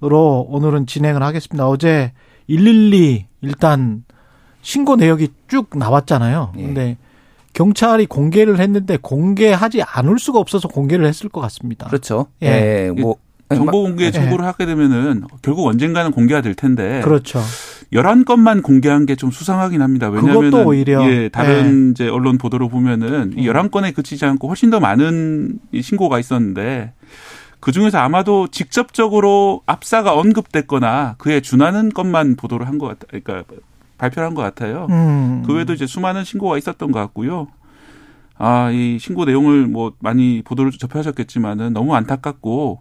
[0.00, 1.68] 로 오늘은 진행을 하겠습니다.
[1.68, 2.12] 어제
[2.48, 4.04] 112 일단
[4.62, 6.52] 신고 내역이 쭉 나왔잖아요.
[6.56, 6.62] 예.
[6.62, 6.96] 근데
[7.52, 11.86] 경찰이 공개를 했는데 공개하지 않을 수가 없어서 공개를 했을 것 같습니다.
[11.88, 12.26] 그렇죠.
[12.42, 12.46] 예.
[12.46, 12.90] 예.
[13.00, 13.16] 뭐
[13.52, 17.40] 정보 공개 청구를 하게 되면은 결국 언젠가는 공개가 될 텐데 그렇죠.
[17.92, 20.08] 11건만 공개한 게 좀 수상하긴 합니다.
[20.08, 21.04] 왜냐하면 그것도 오히려.
[21.10, 26.20] 예, 다른 이제 언론 보도로 보면은 이 11건에 그치지 않고 훨씬 더 많은 이 신고가
[26.20, 26.92] 있었는데
[27.60, 33.06] 그 중에서 아마도 직접적으로 압사가 언급됐거나 그에 준하는 것만 보도를 한 것 같아.
[33.22, 33.44] 그러니까
[33.98, 34.86] 발표를 한 것 같아요.
[34.90, 35.42] 음.
[35.46, 37.48] 그 외에도 이제 수많은 신고가 있었던 것 같고요.
[38.38, 42.80] 아, 이 신고 내용을 뭐 많이 보도를 접하셨겠지만은 너무 안타깝고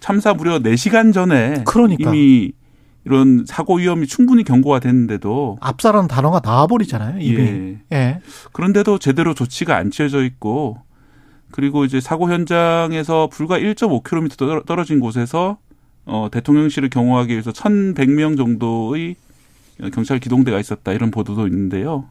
[0.00, 2.10] 참사 무려 4시간 전에 그러니까.
[2.10, 2.52] 이미
[3.04, 7.20] 이런 사고 위험이 충분히 경고가 됐는데도 압사라는 단어가 나와버리잖아요.
[7.20, 7.36] 이미.
[7.38, 7.78] 예.
[7.92, 8.20] 예.
[8.52, 10.78] 그런데도 제대로 조치가 안 취해져 있고
[11.50, 15.58] 그리고 이제 사고 현장에서 불과 1.5km 떨어- 떨어진 곳에서
[16.04, 19.16] 어 대통령실을 경호하기 위해서 1,100명 정도의
[19.92, 22.06] 경찰 기동대가 있었다 이런 보도도 있는데요.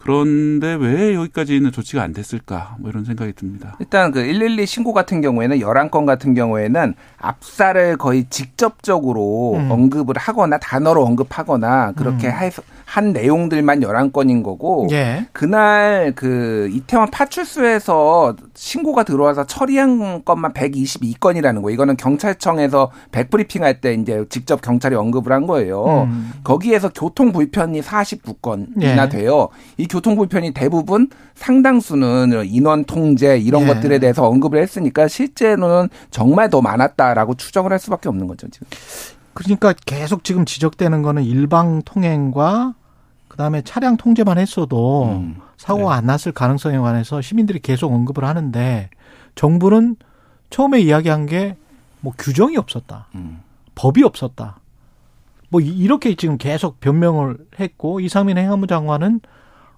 [0.00, 2.76] 그런데 왜 여기까지는 조치가 안 됐을까?
[2.78, 3.76] 뭐 이런 생각이 듭니다.
[3.80, 9.70] 일단 그 112 신고 같은 경우에는 11건 같은 경우에는 압사를 거의 직접적으로 음.
[9.70, 15.26] 언급을 하거나 단어로 언급하거나 그렇게 해서 한 내용들만 11건인 거고 예.
[15.32, 21.70] 그날 그 이태원 파출소에서 신고가 들어와서 처리한 것만 122건이라는 거예요.
[21.74, 26.04] 이거는 경찰청에서 백브리핑 할 때 이제 직접 경찰이 언급을 한 거예요.
[26.04, 26.32] 음.
[26.42, 29.08] 거기에서 교통 불편이 49건이나 예.
[29.08, 29.48] 돼요.
[29.76, 33.66] 이 교통 불편이 대부분 상당수는 인원 통제 이런 예.
[33.66, 38.66] 것들에 대해서 언급을 했으니까 실제로는 정말 더 많았다라고 추정을 할 수밖에 없는 거죠, 지금.
[39.34, 42.74] 그러니까 계속 지금 지적되는 거는 일방 통행과
[43.28, 45.36] 그다음에 차량 통제만 했어도 음.
[45.56, 48.90] 사고가 안 났을 가능성에 관해서 시민들이 계속 언급을 하는데
[49.34, 49.96] 정부는
[50.50, 51.56] 처음에 이야기한 게
[52.00, 53.08] 뭐 규정이 없었다.
[53.16, 53.40] 음.
[53.74, 54.60] 법이 없었다.
[55.48, 59.20] 뭐 이- 이렇게 지금 계속 변명을 했고 이상민 행안부 장관은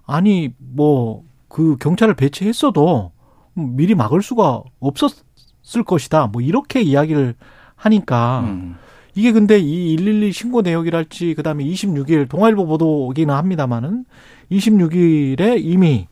[0.05, 3.11] 아니 뭐 그 경찰을 배치했어도
[3.53, 6.27] 미리 막을 수가 없었을 것이다.
[6.27, 7.35] 뭐 이렇게 이야기를
[7.75, 8.75] 하니까 음.
[9.13, 14.05] 이게 근데 이 112 신고 내역이랄지 그다음에 26일 동아일보 보도기는 합니다마는
[14.49, 16.07] 26일에 이미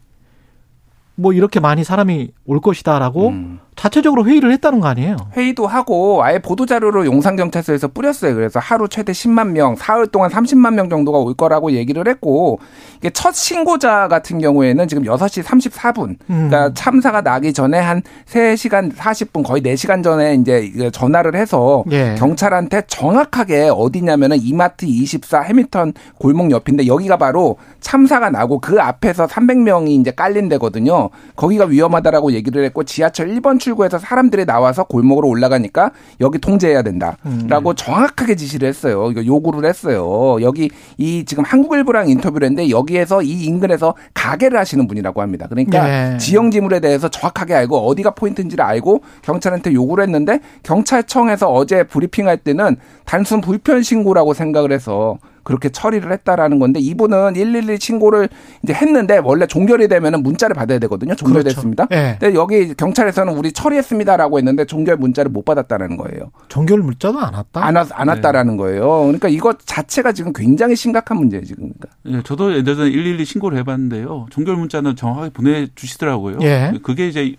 [1.20, 3.60] 뭐 이렇게 많이 사람이 올 것이다라고 음.
[3.80, 5.16] 자체적으로 회의를 했다는 거 아니에요?
[5.38, 8.36] 회의도 하고 아예 보도 자료로 용산 경찰서에서 뿌렸어요.
[8.36, 12.60] 그래서 하루 최대 10만 명, 사흘 동안 30만 명 정도가 올 거라고 얘기를 했고
[12.98, 16.18] 이게 첫 신고자 같은 경우에는 지금 6시 34분.
[16.30, 16.50] 음.
[16.50, 22.16] 그러니까 참사가 나기 전에 한 3시간 40분 거의 4시간 전에 이제 전화를 해서 예.
[22.18, 30.02] 경찰한테 정확하게 어디냐면은 이마트 24 해밀턴 골목 옆인데 여기가 바로 참사가 나고 그 앞에서 300명이
[30.02, 31.09] 이제 깔린 데거든요.
[31.36, 38.36] 거기가 위험하다라고 얘기를 했고 지하철 1번 출구에서 사람들이 나와서 골목으로 올라가니까 여기 통제해야 된다라고 정확하게
[38.36, 39.10] 지시를 했어요.
[39.12, 40.38] 이거 요구를 했어요.
[40.42, 45.48] 여기 이 지금 한국일보랑 인터뷰를 했는데 여기에서 이 인근에서 가게를 하시는 분이라고 합니다.
[45.50, 46.18] 그러니까 네.
[46.18, 52.78] 지형 지물에 대해서 정확하게 알고 어디가 포인트인지를 알고 경찰한테 요구를 했는데 경찰청에서 어제 브리핑할 때는
[53.06, 55.18] 단순 불편 신고라고 생각을 해서
[55.50, 58.30] 그렇게 처리를 했다라는 건데 이분은 112 신고를
[58.62, 61.16] 이제 했는데 원래 종결이 되면은 문자를 받아야 되거든요.
[61.16, 61.88] 종결됐습니다.
[61.88, 62.06] 그렇죠.
[62.06, 62.18] 예.
[62.20, 66.30] 근데 여기 경찰에서는 우리 처리했습니다라고 했는데 종결 문자를 못 받았다라는 거예요.
[66.50, 67.66] 종결 물자도 안 왔다.
[67.66, 69.00] 안, 왔, 안 왔다라는 거예요.
[69.06, 71.72] 그러니까 이것 자체가 지금 굉장히 심각한 문제예요, 지금.
[71.74, 71.90] 그러니까.
[72.06, 74.28] 예, 저도 예전에 112 신고를 해 봤는데요.
[74.30, 76.38] 종결 문자는 정확하게 보내 주시더라고요.
[76.44, 76.74] 예.
[76.84, 77.36] 그게 이제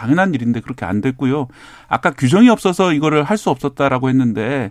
[0.00, 1.48] 당연한 일인데 그렇게 안 됐고요.
[1.88, 4.70] 아까 규정이 없어서 이거를 할 수 없었다라고 했는데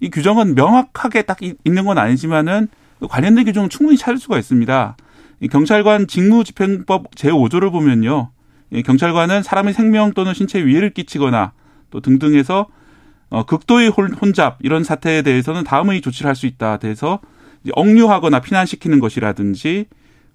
[0.00, 2.68] 이 규정은 명확하게 딱 이- 있는 건 아니지만은
[3.00, 4.96] 그 관련된 규정은 충분히 찾을 수가 있습니다.
[5.40, 8.30] 이 경찰관 직무집행법 제5조를 보면요.
[8.72, 11.52] 이 경찰관은 사람의 생명 또는 신체에 위해를 끼치거나
[11.90, 12.66] 또 등등해서
[13.30, 16.78] 어, 극도의 혼- 혼잡 이런 사태에 대해서는 다음의 조치를 할 수 있다.
[17.62, 19.86] 이제 억류하거나 피난시키는 것이라든지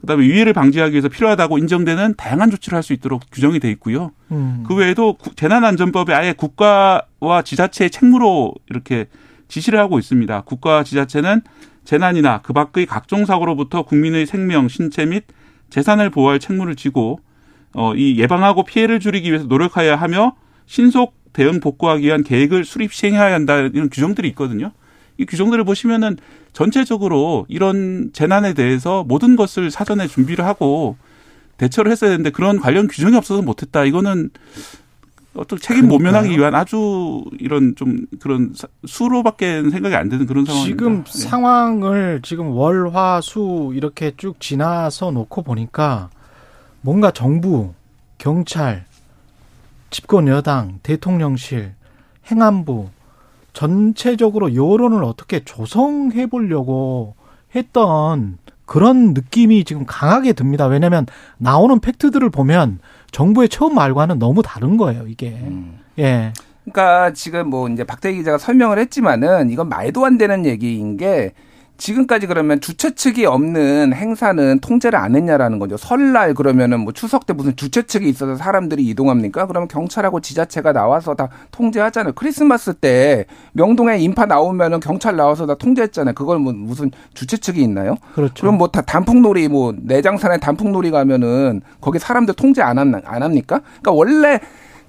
[0.03, 4.11] 그다음에 위해를 방지하기 위해서 필요하다고 인정되는 다양한 조치를 할 수 있도록 규정이 돼 있고요.
[4.31, 4.65] 음.
[4.67, 9.05] 그 외에도 구- 재난안전법에 아예 국가와 지자체의 책무로 이렇게
[9.47, 10.41] 지시를 하고 있습니다.
[10.41, 11.41] 국가와 지자체는
[11.85, 15.23] 재난이나 그 밖의 각종 사고로부터 국민의 생명, 신체 및
[15.69, 17.19] 재산을 보호할 책무를 지고
[17.73, 20.35] 어, 이 예방하고 피해를 줄이기 위해서 노력하여야 하며
[20.65, 24.71] 신속 대응 복구하기 위한 계획을 수립 시행해야 한다 이런 규정들이 있거든요.
[25.17, 26.17] 이 규정들을 보시면은
[26.53, 30.97] 전체적으로 이런 재난에 대해서 모든 것을 사전에 준비를 하고
[31.57, 33.85] 대처를 했어야 되는데 그런 관련 규정이 없어서 못했다.
[33.85, 34.29] 이거는
[35.35, 38.53] 어떤 책임 모면하기 위한 아주 이런 좀 그런
[38.85, 40.77] 수로밖에 생각이 안 되는 그런 상황입니다.
[40.77, 41.27] 지금 네.
[41.27, 46.09] 상황을 지금 월, 화, 수 이렇게 쭉 지나서 놓고 보니까
[46.81, 47.73] 뭔가 정부,
[48.19, 48.85] 경찰,
[49.89, 51.73] 집권 여당, 대통령실,
[52.29, 52.89] 행안부
[53.53, 57.15] 전체적으로 여론을 어떻게 조성해 보려고
[57.55, 60.65] 했던 그런 느낌이 지금 강하게 듭니다.
[60.65, 61.05] 왜냐하면
[61.37, 62.79] 나오는 팩트들을 보면
[63.11, 65.29] 정부의 처음 말과는 너무 다른 거예요, 이게.
[65.29, 65.79] 음.
[65.99, 66.33] 예.
[66.63, 71.33] 그러니까 지금 뭐 이제 박대기 기자가 설명을 했지만은 이건 말도 안 되는 얘기인 게
[71.83, 75.75] 지금까지 그러면 주최 측이 없는 행사는 통제를 안 했냐라는 거죠.
[75.75, 79.47] 설날 그러면은 뭐 추석 때 무슨 주최 측이 있어서 사람들이 이동합니까?
[79.47, 82.13] 그러면 경찰하고 지자체가 나와서 다 통제하잖아요.
[82.13, 86.13] 크리스마스 때 명동에 인파 나오면은 경찰 나와서 다 통제했잖아요.
[86.13, 87.97] 그걸 뭐 무슨 주최 측이 있나요?
[88.15, 88.41] 그렇죠.
[88.41, 93.59] 그럼 뭐 다 단풍놀이 뭐 내장산에 단풍놀이 가면은 거기 사람들 통제 안, 합, 안 합니까?
[93.81, 94.39] 그러니까 원래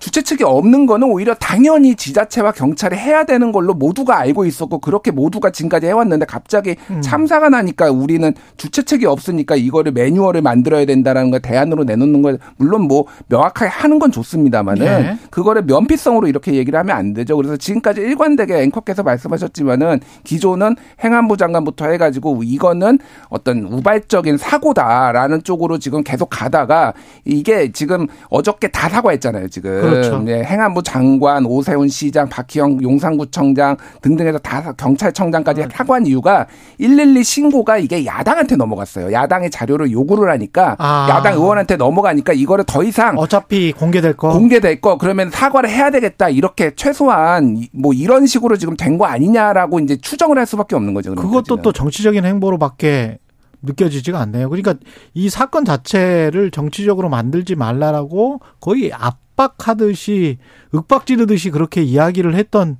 [0.04, 5.10] 주최 측이 없는 거는 오히려 당연히 지자체와 경찰이 해야 되는 걸로 모두가 알고 있었고 그렇게
[5.10, 7.00] 모두가 지금까지 해왔는데 갑자기 음.
[7.00, 12.82] 참사가 나니까 우리는 주최 측이 없으니까 이거를 매뉴얼을 만들어야 된다라는 걸 대안으로 내놓는 걸 물론
[12.82, 15.16] 뭐 명확하게 하는 건 좋습니다만은 네.
[15.30, 17.34] 그거를 면피성으로 이렇게 얘기를 하면 안 되죠.
[17.38, 22.98] 그래서 지금까지 일관되게 앵커께서 말씀하셨지만은 기존은 행안부 장관부터 해가지고 이거는
[23.30, 26.92] 어떤 우발적인 사고다라는 쪽으로 지금 계속 가다가
[27.24, 29.48] 이게 지금 어저께 다 사과했잖아요.
[29.48, 29.93] 지금 그렇죠.
[30.24, 35.68] 네, 행안부 장관, 오세훈 시장, 박희영 용산구청장 등등해서 다 경찰청장까지 네.
[35.72, 36.46] 사과한 이유가
[36.78, 39.12] 112 신고가 이게 야당한테 넘어갔어요.
[39.12, 41.06] 야당의 자료를 요구를 하니까 아.
[41.10, 44.32] 야당 의원한테 넘어가니까 이거를 더 이상 어차피 공개될 거.
[44.32, 49.06] 공개될 거 그러면 사과를 해야 되겠다 이렇게 최소한 이- 뭐 이런 식으로 지금 된 거
[49.06, 51.14] 아니냐라고 이제 추정을 할 수밖에 없는 거죠.
[51.16, 51.62] 그것도 지금.
[51.62, 53.18] 또 정치적인 행보로밖에
[53.62, 54.48] 느껴지지가 않네요.
[54.50, 54.74] 그러니까
[55.14, 60.38] 이 사건 자체를 정치적으로 만들지 말라라고 거의 압 박하듯이
[60.72, 62.76] 윽박지르듯이 그렇게 이야기를 했던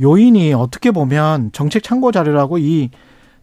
[0.00, 2.90] 요인이 어떻게 보면 정책 참고 자료라고 이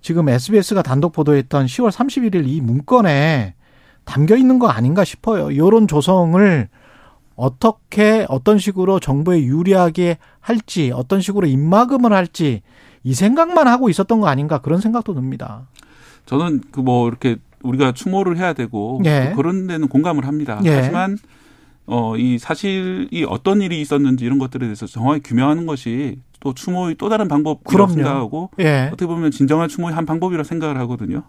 [0.01, 3.55] 지금 SBS가 단독 보도했던 10월 31일 이 문건에
[4.03, 5.57] 담겨 있는 거 아닌가 싶어요.
[5.57, 6.69] 여론 조성을
[7.35, 12.61] 어떻게 어떤 식으로 정부에 유리하게 할지 어떤 식으로 입막음을 할지
[13.03, 15.67] 이 생각만 하고 있었던 거 아닌가 그런 생각도 듭니다.
[16.25, 19.29] 저는 그 뭐 이렇게 우리가 추모를 해야 되고 예.
[19.29, 20.61] 또 그런 데는 공감을 합니다.
[20.65, 20.75] 예.
[20.75, 21.17] 하지만
[21.87, 27.09] 어 이 사실이 어떤 일이 있었는지 이런 것들에 대해서 정확히 규명하는 것이 또 추모의 또
[27.09, 27.91] 다른 방법이라고.
[27.93, 28.87] 생각하고 예.
[28.87, 31.23] 어떻게 보면 진정한 추모의 한 방법이라 생각을 하거든요.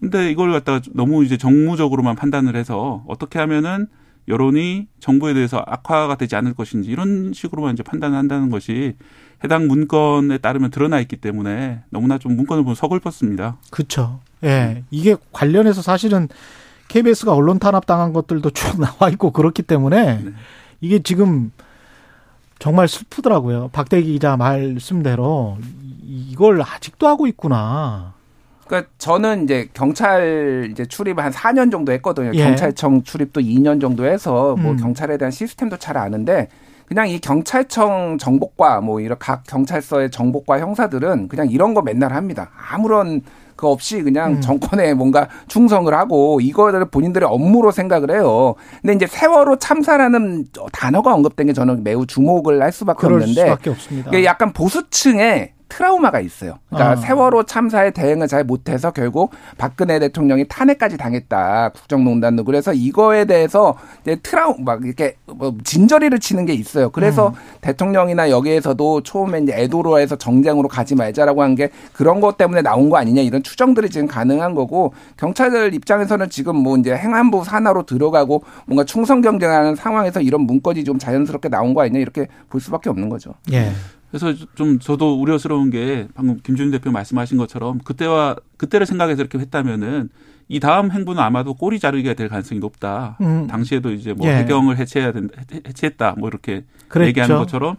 [0.00, 3.86] 근데 이걸 갖다가 너무 이제 정무적으로만 판단을 해서 어떻게 하면은
[4.28, 8.94] 여론이 정부에 대해서 악화가 되지 않을 것인지 이런 식으로만 이제 판단한다는 것이
[9.42, 13.56] 해당 문건에 따르면 드러나 있기 때문에 너무나 좀 문건을 보면 서글펐습니다.
[13.70, 14.20] 그렇죠.
[14.44, 14.84] 예.
[14.90, 16.28] 이게 관련해서 사실은
[16.88, 20.30] KBS가 언론 탄압 당한 것들도 쭉 나와 있고 그렇기 때문에 네.
[20.80, 21.52] 이게 지금
[22.58, 23.70] 정말 슬프더라고요.
[23.72, 25.58] 박대기 기자 말씀대로
[26.04, 28.12] 이- 이걸 아직도 하고 있구나.
[28.66, 32.30] 그러니까 저는 이제 경찰 이제 출입을 한 4년 정도 했거든요.
[32.34, 32.44] 예.
[32.44, 34.76] 경찰청 출입도 2년 정도 해서 뭐 음.
[34.76, 36.48] 경찰에 대한 시스템도 잘 아는데
[36.86, 42.50] 그냥 이 경찰청 정보과 뭐 이런 각 경찰서의 정보과 형사들은 그냥 이런 거 맨날 합니다.
[42.70, 43.22] 아무런
[43.56, 44.40] 그 없이 그냥 음.
[44.40, 48.54] 정권에 뭔가 충성을 하고 이거를 본인들의 업무로 생각을 해요.
[48.80, 53.70] 근데 이제 세월호 참사라는 단어가 언급된 게 저는 매우 주목을 할 수밖에 없는데 수밖에
[54.24, 56.58] 약간 보수층의 트라우마가 있어요.
[56.68, 56.96] 그러니까 아.
[56.96, 61.70] 세월호 참사에 대응을 잘 못해서 결국 박근혜 대통령이 탄핵까지 당했다.
[61.70, 66.90] 국정농단도 그래서 이거에 대해서 이제 트라우 막 이렇게 뭐 진저리를 치는 게 있어요.
[66.90, 67.34] 그래서 음.
[67.62, 72.88] 대통령이나 여기에서도 처음에 이제 애도로 해서 정쟁으로 가지 말자라고 한 게 그런 것 때문에 나온
[72.88, 78.42] 거 아니냐 이런 추정들이 지금 가능한 거고 경찰들 입장에서는 지금 뭐 이제 행안부 산하로 들어가고
[78.64, 83.10] 뭔가 충성 경쟁하는 상황에서 이런 문건이 좀 자연스럽게 나온 거 아니냐 이렇게 볼 수밖에 없는
[83.10, 83.34] 거죠.
[83.52, 83.70] 예.
[84.12, 90.10] 그래서 좀 저도 우려스러운 게 방금 김준일 대표 말씀하신 것처럼 그때와 그때를 생각해서 이렇게 했다면은
[90.48, 93.16] 이 다음 행보는 아마도 꼬리 자르기가 될 가능성이 높다.
[93.22, 93.46] 음.
[93.46, 94.34] 당시에도 이제 뭐 예.
[94.36, 97.08] 해경을 해체해야 된다, 해- 해체했다, 뭐 이렇게 그랬죠.
[97.08, 97.76] 얘기하는 것처럼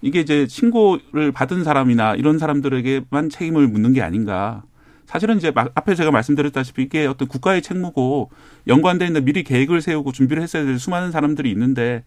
[0.00, 4.62] 이게 이제 신고를 받은 사람이나 이런 사람들에게만 책임을 묻는 게 아닌가.
[5.06, 8.30] 사실은 이제 마- 앞에 제가 말씀드렸다시피 이게 어떤 국가의 책무고
[8.66, 12.04] 연관돼 있는 미리 계획을 세우고 준비를 했어야 될 수많은 사람들이 있는데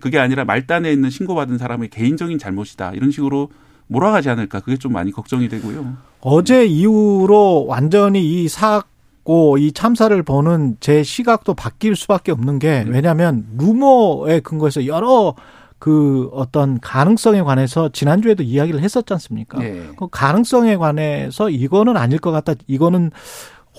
[0.00, 3.50] 그게 아니라 말단에 있는 신고받은 사람의 개인적인 잘못이다 이런 식으로
[3.86, 5.96] 몰아가지 않을까 그게 좀 많이 걱정이 되고요.
[6.20, 12.90] 어제 이후로 완전히 이 사고 이 참사를 보는 제 시각도 바뀔 수밖에 없는 게 네.
[12.90, 15.34] 왜냐하면 루머에 근거해서 여러
[15.78, 19.62] 그 어떤 가능성에 관해서 지난주에도 이야기를 했었지 않습니까?
[19.62, 19.88] 예.
[19.96, 22.54] 그 가능성에 관해서 이거는 아닐 것 같다.
[22.66, 23.10] 이거는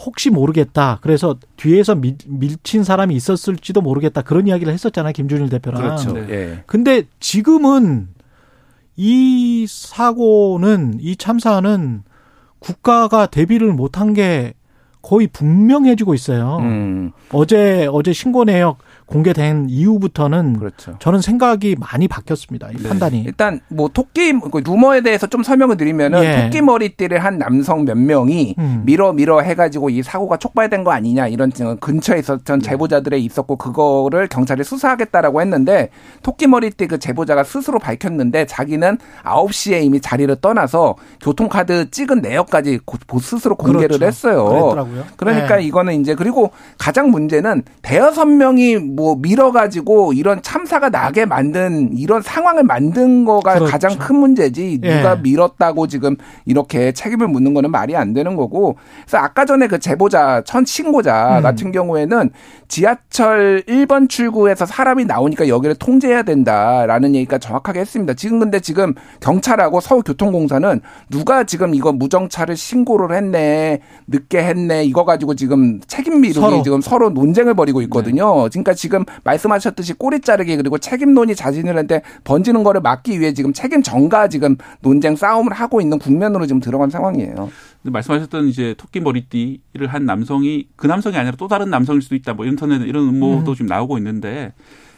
[0.05, 0.99] 혹시 모르겠다.
[1.01, 4.21] 그래서 뒤에서 밀, 밀친 사람이 있었을지도 모르겠다.
[4.21, 5.11] 그런 이야기를 했었잖아요.
[5.11, 5.81] 김준일 대표랑.
[5.81, 6.13] 그렇죠.
[6.13, 6.27] 네.
[6.29, 6.63] 예.
[6.67, 8.07] 근데 지금은
[8.95, 12.03] 이 사고는 이 참사는
[12.59, 14.53] 국가가 대비를 못한 게
[15.01, 16.57] 거의 분명해지고 있어요.
[16.59, 18.79] 음, 어제 어제 신고 내역
[19.09, 20.95] 공개된 이후부터는 그렇죠.
[20.99, 22.69] 저는 생각이 많이 바뀌었습니다.
[22.71, 22.89] 이 네.
[22.89, 23.21] 판단이.
[23.21, 26.43] 일단 뭐 토끼 그 루머에 대해서 좀 설명을 드리면은 예.
[26.43, 28.83] 토끼 머리띠를 한 남성 몇 명이 음.
[28.85, 34.63] 밀어 밀어 해가지고 이 사고가 촉발된 거 아니냐 이런 근처에 있었던 제보자들에 있었고 그거를 경찰이
[34.63, 35.89] 수사하겠다라고 했는데
[36.21, 42.79] 토끼 머리띠 그 제보자가 스스로 밝혔는데 자기는 9시에 이미 자리를 떠나서 교통카드 찍은 내역까지
[43.21, 44.05] 스스로 공개를 그렇죠.
[44.05, 44.45] 했어요.
[44.45, 45.03] 그랬더라고요.
[45.17, 45.63] 그러니까 네.
[45.63, 52.65] 이거는 이제 그리고 가장 문제는 대여섯 명이 뭐 밀어가지고 이런 참사가 나게 만든 이런 상황을
[52.65, 53.71] 만든 거가 그렇죠.
[53.71, 54.97] 가장 큰 문제지 예.
[54.97, 58.75] 누가 밀었다고 지금 이렇게 책임을 묻는 거는 말이 안 되는 거고
[59.05, 61.43] 그래서 아까 전에 그 제보자 천 신고자 음.
[61.43, 62.31] 같은 경우에는
[62.67, 68.15] 지하철 1번 출구에서 사람이 나오니까 여기를 통제해야 된다라는 얘기가 정확하게 했습니다.
[68.15, 75.35] 지금 근데 지금 경찰하고 서울교통공사는 누가 지금 이거 무정차를 신고를 했네 늦게 했네 이거 가지고
[75.35, 76.61] 지금 책임 미루기 서로.
[76.63, 78.49] 지금 서로 논쟁을 벌이고 있거든요.
[78.49, 78.88] 그러니까 지금
[79.23, 84.57] 말씀하셨듯이 꼬리 자르기 그리고 책임론이 자진을 했는데 번지는 거를 막기 위해 지금 책임 전가 지금
[84.81, 87.51] 논쟁 싸움을 하고 있는 국면으로 지금 들어간 상황이에요.
[87.83, 92.33] 말씀하셨던 이제 토끼 머리띠를 한 남성이 그 남성이 아니라 또 다른 남성일 수도 있다.
[92.33, 93.55] 뭐 인터넷에 이런 음모도 음.
[93.55, 94.53] 지금 나오고 있는데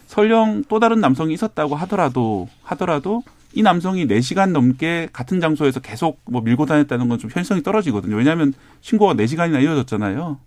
[0.08, 6.42] 설령 또 다른 남성이 있었다고 하더라도 하더라도 이 남성이 4시간 넘게 같은 장소에서 계속 뭐
[6.42, 8.16] 밀고 다녔다는 건 좀 현실성이 떨어지거든요.
[8.16, 10.38] 왜냐하면 신고가 4시간이나 이어졌잖아요.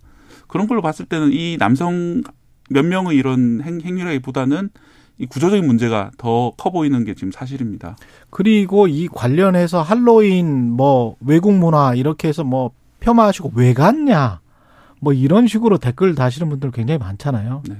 [0.47, 2.21] 그런 걸로 봤을 때는 이 남성
[2.69, 4.69] 몇 명의 이런 행, 행위라기보다는
[5.17, 7.95] 이 구조적인 문제가 더 커 보이는 게 지금 사실입니다.
[8.29, 14.41] 그리고 이 관련해서 할로윈 뭐 외국 문화 이렇게 해서 뭐 폄하하시고 왜 갔냐
[14.99, 17.63] 뭐 이런 식으로 댓글 다시는 분들 굉장히 많잖아요.
[17.69, 17.75] 네.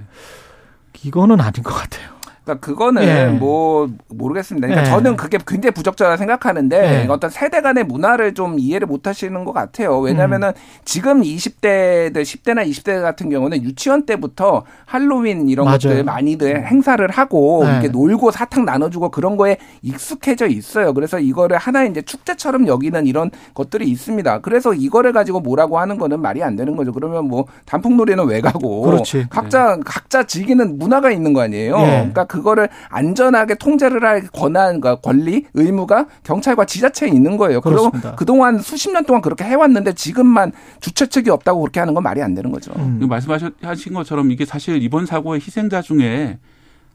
[1.04, 2.15] 이거는 아닌 것 같아요.
[2.46, 3.26] 그러니까 그거는 예.
[3.26, 4.68] 뭐 모르겠습니다.
[4.68, 4.94] 그러니까 예.
[4.94, 7.08] 저는 그게 굉장히 부적절하다 생각하는데 예.
[7.10, 10.00] 어떤 세대 간의 문화를 좀 이해를 못 하시는 것 같아요.
[10.00, 10.06] 음.
[10.06, 10.52] 왜냐면은
[10.86, 15.78] 지금 20대들 10대나 20대 같은 경우는 유치원 때부터 할로윈 이런 맞아요.
[15.80, 17.72] 것들 많이들 행사를 하고 네.
[17.72, 20.94] 이렇게 놀고 사탕 나눠주고 그런 거에 익숙해져 있어요.
[20.94, 24.42] 그래서 이거를 하나의 이제 축제처럼 여기는 이런 것들이 있습니다.
[24.42, 26.92] 그래서 이거를 가지고 뭐라고 하는 거는 말이 안 되는 거죠.
[26.92, 29.26] 그러면 뭐 단풍놀이는 왜 가고 그렇지.
[29.30, 31.78] 각자 각자 즐기는 문화가 있는 거 아니에요.
[31.80, 31.86] 예.
[31.86, 37.62] 그러니까 그거를 안전하게 통제를 할 권한과 권리, 의무가 경찰과 지자체에 있는 거예요.
[37.62, 37.92] 그럼.
[38.16, 42.34] 그동안 수십 년 동안 그렇게 해왔는데 지금만 주최 측이 없다고 그렇게 하는 건 말이 안
[42.34, 42.72] 되는 거죠.
[42.78, 43.00] 음.
[43.08, 46.40] 말씀하신 것처럼 이게 사실 이번 사고의 희생자 중에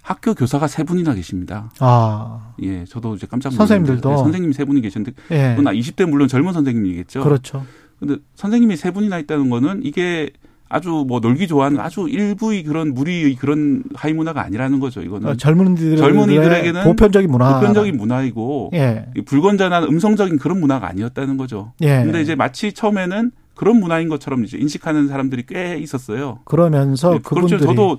[0.03, 1.71] 학교 교사가 세 분이나 계십니다.
[1.79, 4.11] 아, 예, 저도 이제 깜짝 놀랐는데 선생님들도?
[4.11, 5.55] 네, 선생님이 세 분이 계셨는데 예.
[5.57, 7.23] 그건 20대 물론 젊은 선생님이겠죠.
[7.23, 7.65] 그렇죠.
[7.99, 10.31] 근데 선생님이 세 분이나 있다는 거는 이게
[10.73, 15.03] 아주 뭐 놀기 좋아하는 아주 일부의 그런 무리의 그런 하이 문화가 아니라는 거죠.
[15.03, 17.55] 이거는 어, 젊은이들 젊은이들에게는 보편적인 문화.
[17.59, 19.07] 보편적인 문화이고 예.
[19.17, 21.73] 이 불건전한 음성적인 그런 문화가 아니었다는 거죠.
[21.81, 22.05] 예.
[22.05, 26.39] 근데 이제 마치 처음에는 그런 문화인 것처럼 이제 인식하는 사람들이 꽤 있었어요.
[26.45, 27.99] 그러면서 네, 그분들이 저도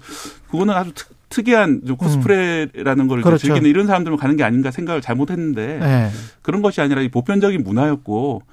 [0.49, 3.47] 그거는 아주 특, 특이한 좀 코스프레라는 걸 그렇죠.
[3.47, 6.09] 즐기는 이런 사람들만 가는 게 아닌가 생각을 잘못했는데 예.
[6.41, 8.43] 그런 것이 아니라 이 보편적인 문화였고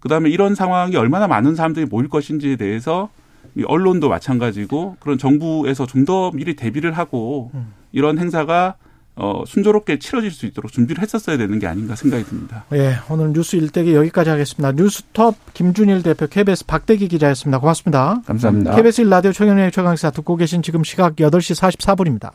[0.00, 3.21] 그다음에 이런 상황이 얼마나 많은 사람들이 모일 것인지에 대해서 이
[3.66, 7.72] 언론도 마찬가지고 그런 정부에서 좀 더 미리 대비를 하고 음.
[7.92, 8.74] 이런 행사가
[9.14, 12.64] 어 순조롭게 치러질 수 있도록 준비를 했었어야 되는 게 아닌가 생각이 듭니다.
[12.72, 14.72] 예, 오늘 뉴스 일대기 여기까지 하겠습니다.
[14.72, 17.58] 뉴스톱 김준일 대표 KBS 박대기 기자였습니다.
[17.58, 18.22] 고맙습니다.
[18.24, 18.74] 감사합니다.
[18.74, 22.30] KBS 1라디오 최경영의 최강시사 듣고 계신 지금 시각 8시 44분입니다.